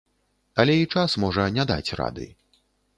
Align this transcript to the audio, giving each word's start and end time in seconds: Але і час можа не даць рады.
Але 0.63 0.77
і 0.79 0.89
час 0.95 1.11
можа 1.27 1.47
не 1.59 1.69
даць 1.75 1.95
рады. 2.03 2.27